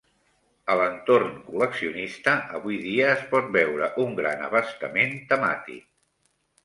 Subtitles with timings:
[0.73, 5.89] A l'entorn col·leccionista avui dia es pot veure un gran abastament temàtic